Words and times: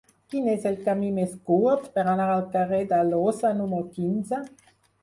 Quin 0.33 0.45
és 0.53 0.63
el 0.69 0.77
camí 0.87 1.11
més 1.17 1.35
curt 1.51 1.85
per 1.99 2.07
anar 2.15 2.27
al 2.39 2.43
carrer 2.57 2.83
d'Alloza 2.95 3.57
número 3.63 3.89
quinze? 4.01 4.43